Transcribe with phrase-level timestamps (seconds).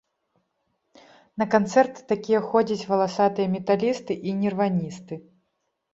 [1.41, 5.13] На канцэрты такія ходзяць валасатыя металісты і нірваністы.